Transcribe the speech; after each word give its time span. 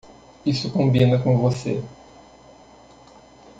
Isso 0.43 0.71
combina 0.71 1.19
com 1.19 1.37
você? 1.37 1.83